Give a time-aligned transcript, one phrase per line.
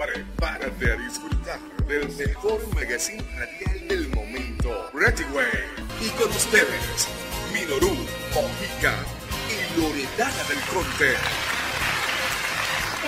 [0.00, 5.46] Prepárate a disfrutar del mejor magazine radial del momento, Ready Way.
[6.00, 7.06] Y con ustedes,
[7.52, 7.94] Minoru,
[8.34, 8.94] Mojica
[9.50, 11.16] y Loredana del Conte.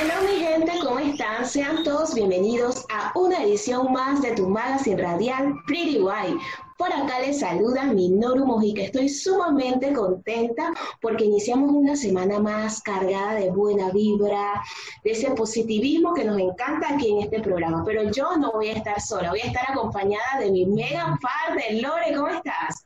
[0.03, 1.47] Hola mi gente, ¿cómo están?
[1.47, 6.39] Sean todos bienvenidos a una edición más de tu magazine radial Pretty White.
[6.83, 8.83] Por acá les saluda Minoru Mojica.
[8.83, 14.61] Estoy sumamente contenta porque iniciamos una semana más cargada de buena vibra,
[15.05, 17.85] de ese positivismo que nos encanta aquí en este programa.
[17.87, 21.17] Pero yo no voy a estar sola, voy a estar acompañada de mi mega
[21.55, 22.17] de Lore.
[22.17, 22.85] ¿Cómo estás?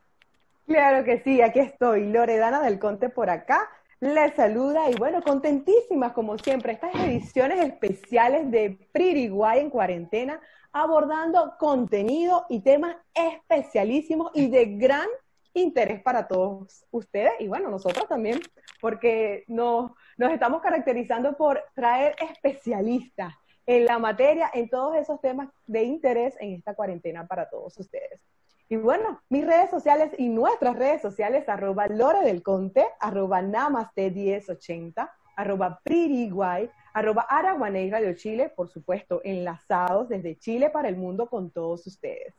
[0.67, 3.67] Claro que sí, aquí estoy, Loredana del Conte por acá.
[4.01, 10.39] Les saluda y bueno, contentísimas como siempre, estas ediciones especiales de Pretty Guay en cuarentena,
[10.83, 15.09] abordando contenido y temas especialísimos y de gran
[15.55, 18.41] interés para todos ustedes y bueno, nosotros también,
[18.81, 23.33] porque nos, nos estamos caracterizando por traer especialistas
[23.65, 28.21] en la materia, en todos esos temas de interés en esta cuarentena para todos ustedes.
[28.69, 35.09] Y bueno, mis redes sociales y nuestras redes sociales, arroba Lore del Conte, arroba Namaste1080,
[35.37, 41.51] arroba Guay, arroba Araguaney Radio Chile, por supuesto, enlazados desde Chile para el mundo con
[41.51, 42.33] todos ustedes.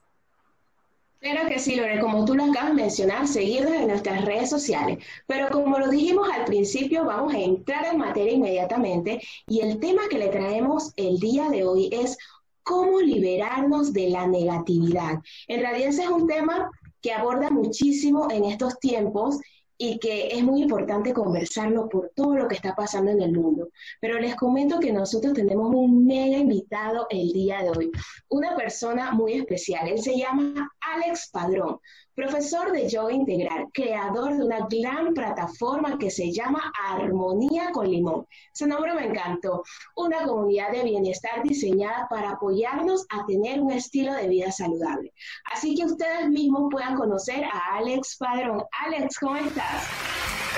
[1.19, 4.97] Claro que sí, Lore, como tú lo acabas de mencionar, seguirnos en nuestras redes sociales.
[5.27, 10.01] Pero como lo dijimos al principio, vamos a entrar en materia inmediatamente y el tema
[10.09, 12.17] que le traemos el día de hoy es
[12.63, 15.19] cómo liberarnos de la negatividad.
[15.47, 19.39] En realidad es un tema que aborda muchísimo en estos tiempos
[19.77, 23.69] y que es muy importante conversarlo por todo lo que está pasando en el mundo.
[24.01, 27.91] Pero les comento que nosotros tenemos un mega invitado el día de hoy,
[28.29, 29.87] una persona muy especial.
[29.87, 31.79] Él se llama Alex Padrón,
[32.17, 38.25] profesor de yoga integral, creador de una gran plataforma que se llama Armonía con Limón.
[38.51, 39.63] Ese nombre me encantó.
[39.95, 45.13] Una comunidad de bienestar diseñada para apoyarnos a tener un estilo de vida saludable.
[45.53, 48.63] Así que ustedes mismos puedan conocer a Alex Padrón.
[48.83, 49.87] Alex, ¿cómo estás?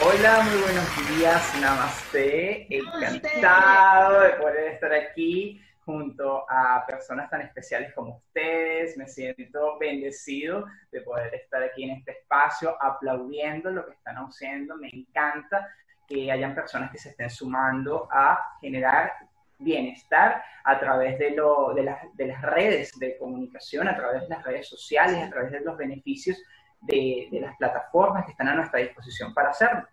[0.01, 2.73] Hola, muy buenos días, namaste.
[2.73, 8.95] Encantado de poder estar aquí junto a personas tan especiales como ustedes.
[8.95, 14.75] Me siento bendecido de poder estar aquí en este espacio aplaudiendo lo que están haciendo.
[14.75, 15.67] Me encanta
[16.07, 19.13] que hayan personas que se estén sumando a generar
[19.57, 25.29] bienestar a través de, las redes de comunicación, a través de las redes sociales, a
[25.31, 26.37] través de los beneficios
[26.81, 29.87] de, de las plataformas que están a nuestra disposición para hacerlo.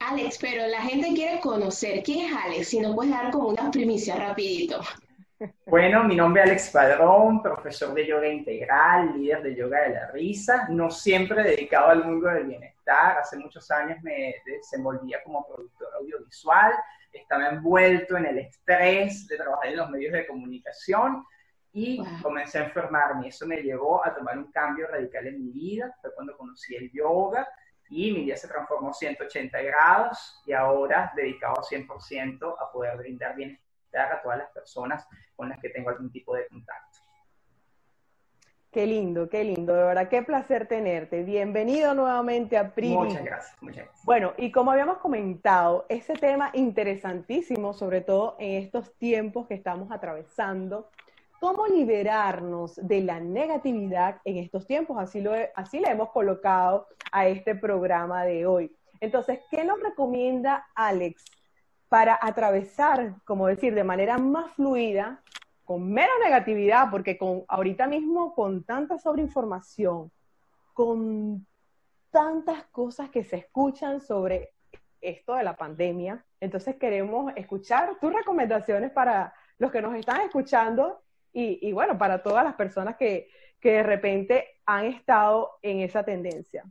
[0.00, 3.70] Alex, pero la gente quiere conocer quién es Alex, si nos puedes dar como una
[3.70, 4.80] primicia rapidito.
[5.66, 10.10] Bueno, mi nombre es Alex Padrón, profesor de yoga integral, líder de yoga de la
[10.10, 13.18] risa, no siempre dedicado al mundo del bienestar.
[13.18, 16.72] Hace muchos años me desenvolvía como productor audiovisual,
[17.12, 21.24] estaba envuelto en el estrés de trabajar en los medios de comunicación
[21.72, 23.28] y comencé a enfermarme.
[23.28, 25.94] Eso me llevó a tomar un cambio radical en mi vida.
[26.00, 27.46] Fue cuando conocí el yoga,
[27.88, 34.12] y mi vida se transformó 180 grados y ahora dedicado 100% a poder brindar bienestar
[34.12, 35.06] a todas las personas
[35.36, 36.98] con las que tengo algún tipo de contacto.
[38.74, 41.22] Qué lindo, qué lindo, de verdad, qué placer tenerte.
[41.22, 42.88] Bienvenido nuevamente a PRI.
[42.88, 44.04] Muchas gracias, muchas gracias.
[44.04, 49.92] Bueno, y como habíamos comentado, ese tema interesantísimo, sobre todo en estos tiempos que estamos
[49.92, 50.90] atravesando,
[51.44, 54.96] cómo liberarnos de la negatividad en estos tiempos.
[54.98, 58.74] Así, lo, así le hemos colocado a este programa de hoy.
[58.98, 61.22] Entonces, ¿qué nos recomienda Alex
[61.90, 65.20] para atravesar, como decir, de manera más fluida,
[65.66, 70.10] con menos negatividad, porque con, ahorita mismo con tanta sobreinformación,
[70.72, 71.46] con
[72.10, 74.54] tantas cosas que se escuchan sobre
[75.02, 81.03] esto de la pandemia, entonces queremos escuchar tus recomendaciones para los que nos están escuchando
[81.34, 83.28] y, bueno, para todas las personas que,
[83.60, 86.64] que de repente han estado en esa tendencia.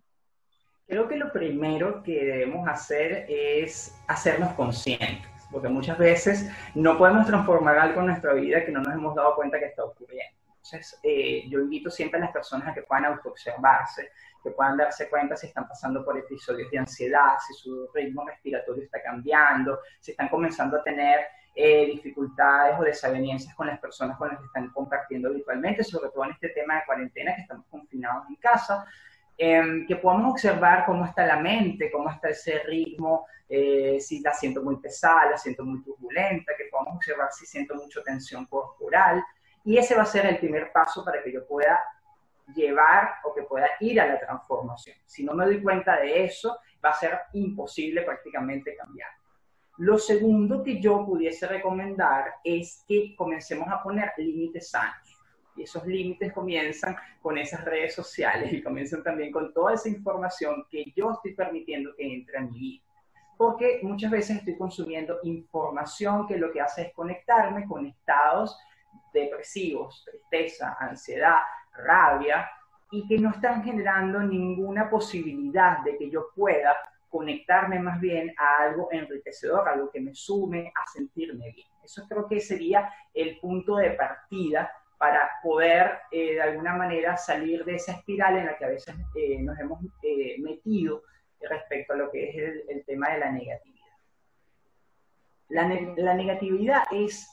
[0.87, 7.27] Creo que lo primero que debemos hacer es hacernos conscientes, porque muchas veces no podemos
[7.27, 10.37] transformar algo en nuestra vida que no nos hemos dado cuenta que está ocurriendo.
[10.47, 14.11] Entonces, eh, yo invito siempre a las personas a que puedan autoobservarse,
[14.41, 18.83] que puedan darse cuenta si están pasando por episodios de ansiedad, si su ritmo respiratorio
[18.83, 24.29] está cambiando, si están comenzando a tener eh, dificultades o desavenencias con las personas con
[24.29, 28.25] las que están compartiendo habitualmente, sobre todo en este tema de cuarentena que estamos confinados
[28.27, 28.85] en casa,
[29.37, 34.33] em, que podamos observar cómo está la mente, cómo está ese ritmo, eh, si la
[34.33, 39.23] siento muy pesada, la siento muy turbulenta, que podamos observar si siento mucha tensión corporal.
[39.63, 41.79] Y ese va a ser el primer paso para que yo pueda
[42.55, 44.97] llevar o que pueda ir a la transformación.
[45.05, 49.09] Si no me doy cuenta de eso, va a ser imposible prácticamente cambiar.
[49.77, 55.19] Lo segundo que yo pudiese recomendar es que comencemos a poner límites sanos.
[55.55, 60.65] Y esos límites comienzan con esas redes sociales y comienzan también con toda esa información
[60.69, 62.83] que yo estoy permitiendo que entre a mi vida.
[63.35, 68.55] Porque muchas veces estoy consumiendo información que lo que hace es conectarme con estados
[69.11, 71.39] depresivos, tristeza, ansiedad,
[71.75, 72.47] rabia,
[72.91, 76.75] y que no están generando ninguna posibilidad de que yo pueda
[77.13, 81.67] conectarme más bien a algo enriquecedor, algo que me sume a sentirme bien.
[81.83, 87.63] Eso creo que sería el punto de partida para poder eh, de alguna manera salir
[87.65, 91.03] de esa espiral en la que a veces eh, nos hemos eh, metido
[91.39, 93.87] respecto a lo que es el, tema de la negatividad.
[95.49, 97.29] La, la negatividad es,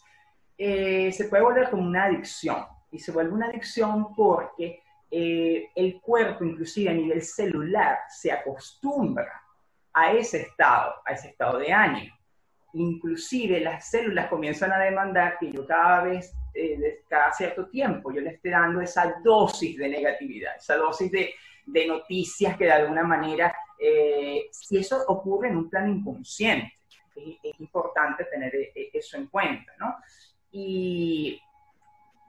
[0.58, 6.90] se puede volver como una adicción y se vuelve una adicción porque el cuerpo, inclusive
[6.90, 9.40] a nivel celular, se acostumbra
[9.92, 12.20] a ese estado, a ese estado de ánimo
[12.72, 18.20] inclusive las células comienzan a demandar que yo cada vez, eh, cada cierto tiempo, yo
[18.20, 21.34] le esté dando esa dosis de negatividad, esa dosis de,
[21.86, 26.72] noticias que de alguna manera, eh, si eso ocurre en un plano inconsciente,
[27.14, 29.94] es, es importante tener eh, eso en cuenta, ¿no?
[30.50, 31.40] Y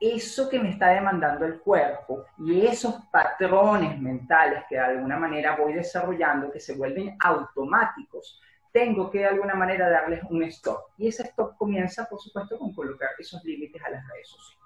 [0.02, 5.56] eso que me está demandando el cuerpo y esos patrones mentales que de alguna manera
[5.56, 8.42] voy desarrollando, que se vuelven automáticos,
[8.74, 10.80] tengo que de alguna manera darles un stop.
[10.98, 14.62] Y ese stop comienza, por supuesto, con colocar esos límites a las redes sociales.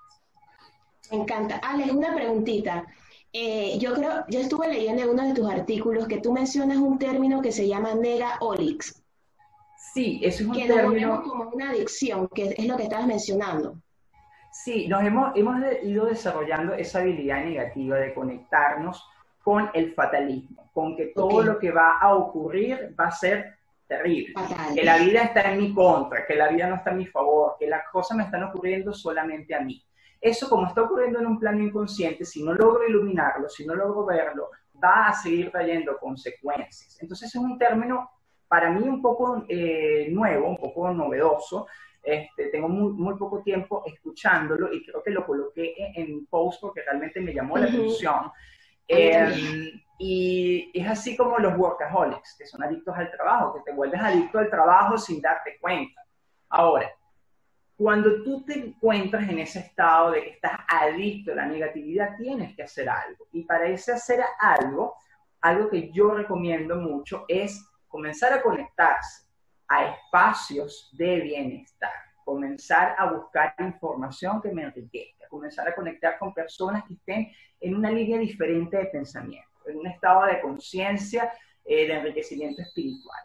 [1.12, 1.58] Me encanta.
[1.58, 2.86] Alex, una preguntita.
[3.34, 6.98] Eh, yo creo, yo estuve leyendo en uno de tus artículos que tú mencionas un
[6.98, 9.04] término que se llama negaolix.
[9.94, 11.22] Sí, eso es un que término...
[11.22, 13.82] como una adicción, que es lo que estabas mencionando.
[14.64, 19.06] Sí, nos hemos, hemos ido desarrollando esa habilidad negativa de conectarnos
[19.44, 24.34] con el fatalismo, con que todo lo que va a ocurrir va a ser terrible.
[24.74, 27.58] Que la vida está en mi contra, que la vida no está a mi favor,
[27.60, 29.84] que las cosas me están ocurriendo solamente a mí.
[30.22, 34.06] Eso como está ocurriendo en un plano inconsciente, si no logro iluminarlo, si no logro
[34.06, 36.98] verlo, va a seguir trayendo consecuencias.
[37.02, 38.10] Entonces es un término
[38.48, 41.68] para mí un poco eh, nuevo, un poco novedoso.
[42.06, 46.84] Este, tengo muy, muy, poco tiempo escuchándolo y creo que lo coloqué en, post porque
[46.84, 48.32] realmente me llamó la atención.
[49.98, 54.40] Y es así como los workaholics, que son adictos al trabajo, que te vuelves adicto
[54.40, 56.02] al trabajo sin darte cuenta.
[56.50, 56.92] Ahora,
[57.78, 62.56] cuando tú te encuentras en ese estado de que estás adicto a la negatividad, tienes
[62.56, 63.28] que hacer algo.
[63.32, 64.96] Y para ese hacer algo,
[65.42, 69.25] algo que yo recomiendo mucho es comenzar a conectarse
[69.68, 71.92] a espacios de bienestar,
[72.24, 77.76] comenzar a buscar información que me enriquezca, comenzar a conectar con personas que estén en
[77.76, 81.32] una línea diferente de pensamiento en un estado de conciencia,
[81.66, 83.22] eh, de enriquecimiento espiritual.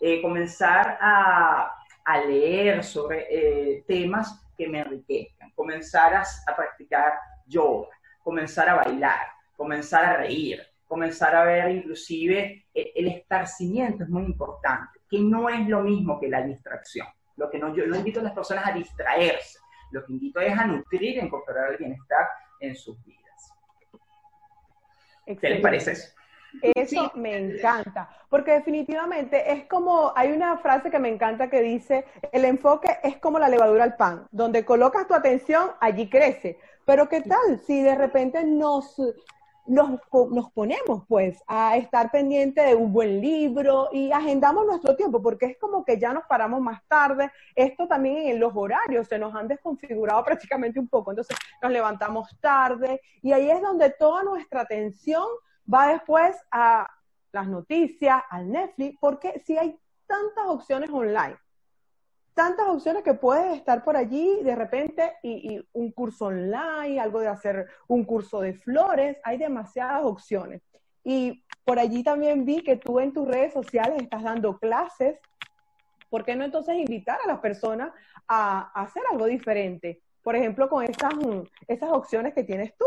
[0.00, 1.70] Eh, comenzar a,
[2.04, 7.12] a, leer sobre eh, temas que me enriquezcan, comenzar a, a, practicar
[7.46, 7.88] yoga,
[8.22, 14.98] comenzar a bailar, comenzar a reír, comenzar a ver inclusive el esparcimiento es muy importante,
[15.12, 17.06] que no es lo mismo que la distracción.
[17.36, 19.58] Lo que no, yo no invito a las personas a distraerse,
[19.90, 22.26] lo que invito es a nutrir e incorporar el bienestar
[22.60, 23.52] en sus vidas.
[25.26, 26.14] ¿Qué les parece eso?
[26.62, 32.06] Eso me encanta, porque definitivamente es como, hay una frase que me encanta que dice,
[32.30, 36.58] el enfoque es como la levadura al pan, donde colocas tu atención, allí crece.
[36.86, 38.96] Pero ¿qué tal si de repente nos,
[39.66, 40.00] nos,
[40.30, 45.46] nos, ponemos pues a estar pendiente de un buen libro y agendamos nuestro tiempo, porque
[45.46, 47.30] es como que ya nos paramos más tarde.
[47.54, 52.28] Esto también en los horarios se nos han desconfigurado prácticamente un poco, entonces nos levantamos
[52.40, 55.24] tarde y ahí es donde toda nuestra atención
[55.72, 56.88] va después a
[57.32, 61.36] las noticias, al Netflix, porque si hay tantas opciones online,
[62.34, 67.28] tantas opciones que puedes estar por allí de repente y, un curso online, algo de
[67.28, 70.62] hacer un curso de flores, hay demasiadas opciones.
[71.04, 75.18] Y por allí también vi que tú en tus redes sociales estás dando clases.
[76.08, 77.92] ¿Por qué no entonces invitar a las personas
[78.28, 80.00] a, hacer algo diferente?
[80.22, 81.14] Por ejemplo, con esas,
[81.66, 82.86] esas opciones que tienes tú.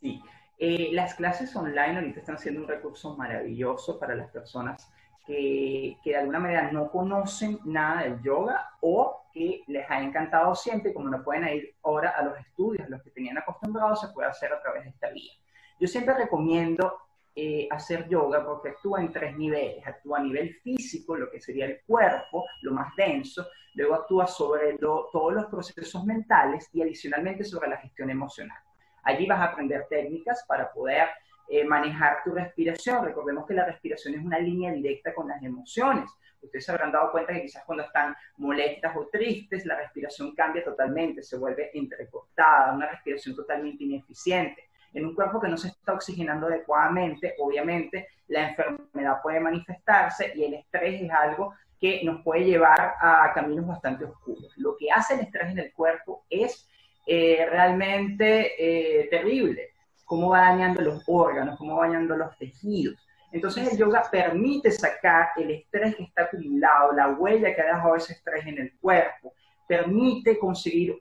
[0.00, 0.22] Sí,
[0.58, 4.92] eh, las clases online ahorita están siendo un recurso maravilloso para las personas
[5.26, 10.92] que, de alguna manera no conocen nada del yoga o que les ha encantado siempre
[10.92, 14.52] como no pueden ir ahora a los estudios, los que tenían acostumbrados, se puede hacer
[14.52, 15.32] a través de esta vía.
[15.80, 16.98] Yo siempre recomiendo
[17.34, 19.86] eh, hacer yoga porque actúa en tres niveles.
[19.86, 23.46] Actúa a nivel físico, lo que sería el cuerpo, lo más denso.
[23.74, 28.58] Luego actúa sobre todos los procesos mentales y adicionalmente sobre la gestión emocional.
[29.02, 31.08] Allí vas a aprender técnicas para poder
[31.52, 33.04] eh, manejar tu respiración.
[33.04, 36.08] Recordemos que la respiración es una línea directa con las emociones.
[36.40, 40.64] Ustedes se habrán dado cuenta que quizás cuando están molestas o tristes, la respiración cambia
[40.64, 44.70] totalmente, se vuelve entrecortada, una respiración totalmente ineficiente.
[44.94, 50.44] En un cuerpo que no se está oxigenando adecuadamente, obviamente la enfermedad puede manifestarse y
[50.44, 54.56] el estrés es algo que nos puede llevar a caminos bastante oscuros.
[54.56, 56.66] Lo que hace el estrés en el cuerpo es
[57.06, 59.71] eh, realmente eh, terrible,
[60.12, 62.96] cómo va dañando los órganos, cómo va dañando los tejidos.
[63.32, 67.96] Entonces el yoga permite sacar el estrés que está acumulado, la huella que ha dejado
[67.96, 69.32] ese estrés en el cuerpo,
[69.66, 70.98] permite conseguir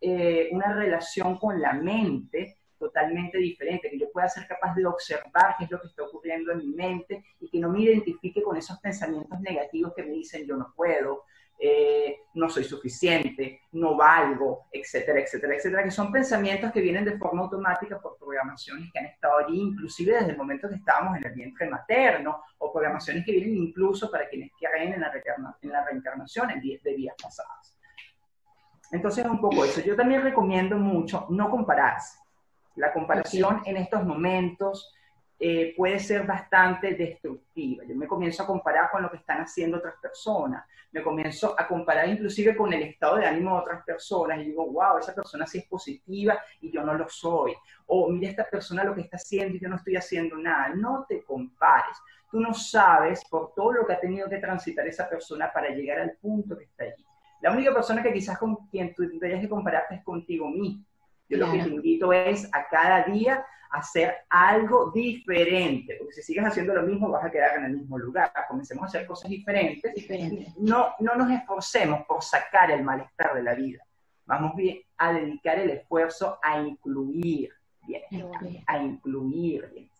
[0.00, 5.54] eh, una relación con la mente totalmente diferente, que yo pueda ser capaz de observar
[5.56, 8.56] qué es lo que está ocurriendo en mi mente y que no me identifique con
[8.56, 11.22] esos pensamientos negativos que me dicen yo no puedo,
[11.60, 17.18] eh, no soy suficiente, no valgo, etcétera, etcétera, etcétera, que son pensamientos que vienen de
[17.18, 21.26] forma automática por programaciones que han estado allí, inclusive desde el momento que estábamos en
[21.26, 25.12] el vientre materno, o programaciones que vienen incluso para quienes creen en la,
[25.62, 27.76] en la reencarnación en de vidas pasadas.
[28.92, 29.80] Entonces es un poco eso.
[29.80, 32.18] Yo también recomiendo mucho no compararse.
[32.76, 34.94] La comparación en estos momentos
[35.40, 37.84] eh, puede ser bastante destructiva.
[37.84, 41.68] Yo me comienzo a comparar con lo que están haciendo otras personas, me comienzo a
[41.68, 45.46] comparar inclusive con el estado de ánimo de otras personas y digo, wow, esa persona
[45.46, 47.54] sí es positiva y yo no lo soy.
[47.86, 50.70] O mira esta persona lo que está haciendo y yo no estoy haciendo nada.
[50.74, 51.96] No te compares.
[52.30, 56.00] Tú no sabes por todo lo que ha tenido que transitar esa persona para llegar
[56.00, 57.04] al punto que está allí.
[57.40, 60.84] La única persona que quizás con quien tú tendrías que compararte es contigo mismo.
[61.28, 66.44] Yo lo que te invito es a cada día hacer algo diferente, porque si sigues
[66.44, 68.32] haciendo lo mismo vas a quedar en el mismo lugar.
[68.48, 69.92] Comencemos a hacer cosas diferentes.
[70.56, 73.84] No, no nos esforcemos por sacar el malestar de la vida.
[74.24, 77.50] Vamos bien a dedicar el esfuerzo a incluir
[77.86, 78.02] bien,
[78.66, 79.90] a incluir bien.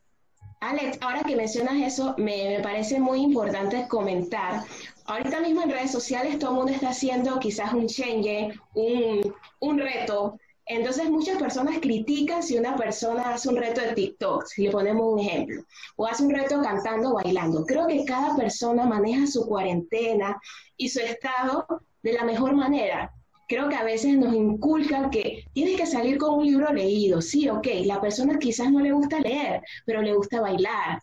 [0.60, 4.64] Alex, ahora que mencionas eso, me, me, parece muy importante comentar.
[5.06, 9.78] Ahorita mismo en redes sociales todo el mundo está haciendo quizás un change, un, un
[9.78, 10.36] reto
[10.68, 15.14] entonces muchas personas critican si una persona hace un reto de TikTok, si le ponemos
[15.14, 15.64] un ejemplo,
[15.96, 17.64] o hace un reto cantando o bailando.
[17.64, 20.38] Creo que cada persona maneja su cuarentena
[20.76, 21.66] y su estado
[22.02, 23.12] de la mejor manera.
[23.48, 27.22] Creo que a veces nos inculcan que tienes que salir con un libro leído.
[27.22, 31.00] Sí, ok, la persona quizás no le gusta leer, pero le gusta bailar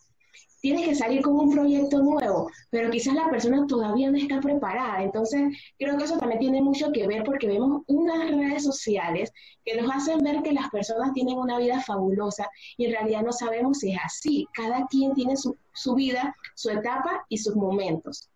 [0.65, 5.03] tienes que salir con un proyecto nuevo, pero quizás la persona todavía no está preparada.
[5.03, 9.31] Entonces, creo que eso también tiene mucho que ver porque vemos unas redes sociales
[9.63, 13.31] que nos hacen ver que las personas tienen una vida fabulosa y en realidad no
[13.31, 14.47] sabemos si es así.
[14.55, 15.55] Cada quien tiene su,
[15.93, 18.31] vida, su etapa y sus momentos.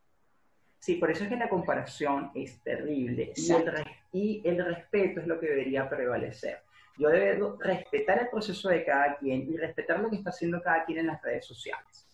[0.77, 3.74] Sí, por eso es que la comparación es terrible y el,
[4.13, 6.59] y el respeto es lo que debería prevalecer.
[7.00, 10.86] Yo debo respetar el proceso de cada quien y respetar lo que está haciendo cada
[10.86, 12.08] quien en las redes sociales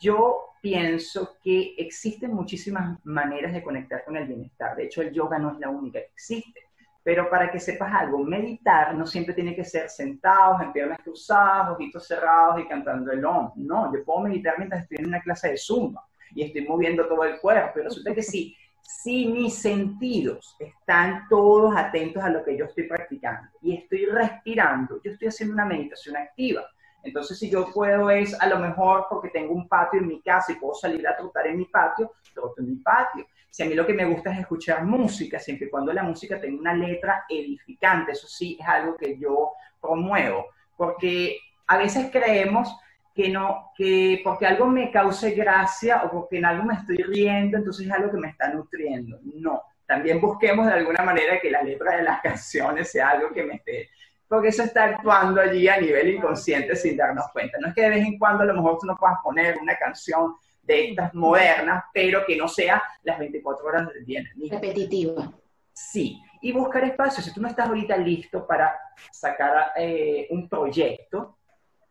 [0.00, 4.76] yo pienso que existen muchísimas maneras de conectar con el bienestar.
[4.76, 6.60] De hecho, el yoga no es la única que existe.
[7.04, 11.70] Pero para que sepas algo, meditar no siempre tiene que ser sentados, en piernas cruzadas,
[11.70, 13.50] ojitos cerrados y cantando el om.
[13.56, 17.24] No, yo puedo meditar mientras estoy en una clase de zumba y estoy moviendo todo
[17.24, 17.72] el cuerpo.
[17.74, 22.84] Pero resulta que sí, si mis sentidos están todos atentos a lo que yo estoy
[22.84, 26.62] practicando y estoy respirando, yo estoy haciendo una meditación activa.
[27.02, 30.52] Entonces, si yo puedo es, a lo mejor porque tengo un patio en mi casa
[30.52, 33.26] y puedo salir a trotar en mi patio, troto en mi patio.
[33.50, 36.40] Si a mí lo que me gusta es escuchar música, siempre y cuando la música
[36.40, 42.74] tenga una letra edificante, eso sí es algo que yo promuevo, porque a veces creemos
[43.14, 47.58] que no, que porque algo me cause gracia o porque en algo me estoy riendo,
[47.58, 49.18] entonces es algo que me está nutriendo.
[49.22, 53.42] No, también busquemos de alguna manera que la letra de las canciones sea algo que
[53.42, 53.90] me esté
[54.32, 57.58] porque eso está actuando allí a nivel inconsciente sin darnos cuenta.
[57.60, 59.76] No es que de vez en cuando a lo mejor tú no puedas poner una
[59.76, 64.24] canción de estas modernas, pero que no sea las 24 horas del día.
[64.50, 65.30] Repetitiva.
[65.70, 67.22] Sí, y buscar espacio.
[67.22, 68.74] Si tú no estás ahorita listo para
[69.10, 71.36] sacar eh, un proyecto,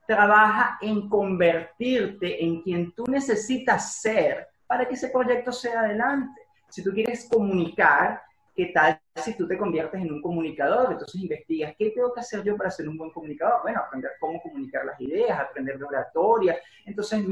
[0.08, 6.42] trabaja en convertirte en quien tú necesitas ser para que ese proyecto sea adelante.
[6.70, 8.20] Si tú quieres comunicar,
[8.54, 10.92] ¿Qué tal si tú te conviertes en un comunicador?
[10.92, 13.62] Entonces investigas, ¿qué tengo que hacer yo para ser un buen comunicador?
[13.64, 16.58] Bueno, aprender cómo comunicar las ideas, aprender de oratoria.
[16.86, 17.24] Entonces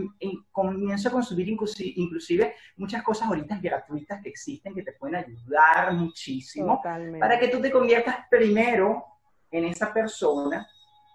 [0.52, 6.82] comienzo a consumir inclusive, muchas cosas ahorita gratuitas que existen que te pueden ayudar muchísimo
[7.20, 9.04] para que tú te conviertas primero
[9.52, 10.68] en esa persona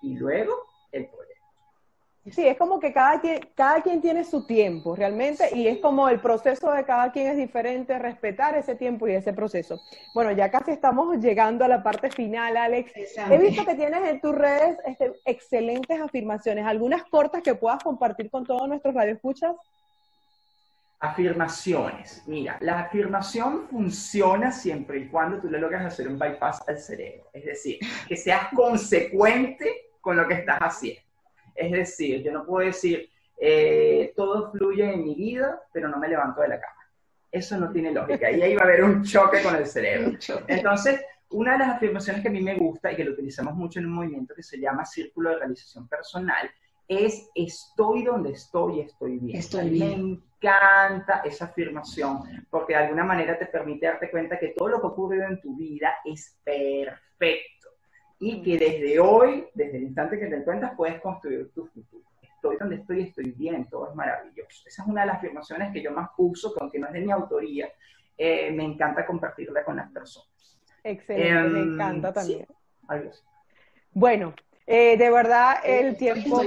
[0.03, 0.53] y luego
[0.93, 1.24] el proyecto.
[2.33, 6.09] Sí, es como que cada quien, cada quien tiene su tiempo realmente y es como
[6.09, 9.79] el proceso de cada quien es diferente, respetar ese tiempo y ese proceso.
[10.15, 12.93] Bueno, ya casi estamos llegando a la parte final, Alex.
[13.31, 18.31] He visto que tienes en tus redes este, excelentes afirmaciones, algunas cortas que puedas compartir
[18.31, 19.55] con todos nuestros radioescuchas.
[21.01, 22.23] Afirmaciones.
[22.27, 27.29] Mira, la afirmación funciona siempre y cuando tú le logras hacer un bypass al cerebro.
[27.35, 31.04] Es decir, que seas consecuente con lo que estás haciendo.
[31.55, 33.09] Es decir, yo no puedo decir,
[33.39, 36.75] eh, todo fluye en mi vida, pero no me levanto de la cama.
[37.31, 38.31] Eso no tiene lógica.
[38.31, 40.17] Y ahí va a haber un choque con el cerebro.
[40.49, 43.81] Entonces, una de las afirmaciones que a mí me gusta y que lo utilizamos mucho
[43.81, 46.51] en un movimiento que se llama Círculo de Realización Personal
[46.87, 49.39] es estoy donde estoy estoy bien.
[49.39, 50.05] Estoy bien.
[50.05, 52.21] Me encanta esa afirmación
[52.51, 55.57] porque de alguna manera te permite darte cuenta que todo lo que ocurre en tu
[55.57, 57.54] vida es perfecto
[58.19, 62.05] y que desde hoy, desde el instante que te encuentras, puedes construir tu futuro.
[62.23, 64.63] Estoy donde estoy, estoy bien, todo es maravilloso.
[64.67, 67.01] Esa es una de las afirmaciones que yo más uso, que aunque no es de
[67.01, 67.71] mi autoría,
[68.17, 70.29] eh, me encanta compartirla con las personas.
[70.83, 72.47] Excelente, me em, encanta también.
[72.89, 73.25] Adiós.
[73.93, 74.35] Bueno,
[74.67, 76.41] eh, de verdad, el tiempo,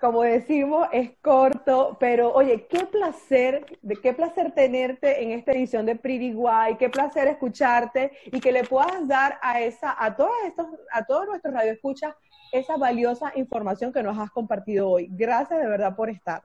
[0.00, 5.84] como, decimos, es corto, pero oye, qué placer, de qué placer tenerte en esta edición
[5.84, 10.32] de Pretty Guay, qué placer escucharte y que le puedas dar a esa, a todos
[10.46, 12.14] estos, a todos nuestros radioescuchas
[12.52, 15.08] esa valiosa información que nos has compartido hoy.
[15.10, 16.42] Gracias de verdad por estar.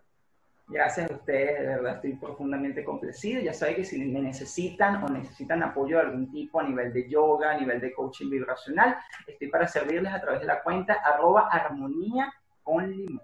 [0.68, 3.42] Gracias a ustedes, de verdad estoy profundamente complacido.
[3.42, 7.10] Ya saben que si me necesitan o necesitan apoyo de algún tipo a nivel de
[7.10, 11.50] yoga, a nivel de coaching vibracional, estoy para servirles a través de la cuenta arroba
[11.52, 13.22] armonía con limón.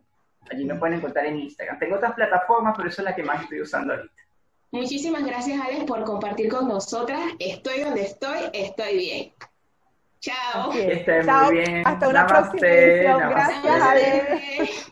[0.52, 1.80] Allí me pueden encontrar en Instagram.
[1.80, 4.14] Tengo otras plataformas, pero esa es la que más estoy usando ahorita.
[4.72, 7.22] Muchísimas gracias, Alex, por compartir con nosotras.
[7.40, 9.34] Estoy donde estoy, estoy bien.
[10.20, 10.72] Chao.
[10.74, 11.82] Estén muy bien.
[11.86, 13.20] Hasta una próxima edición.
[13.30, 14.89] Gracias, Alex.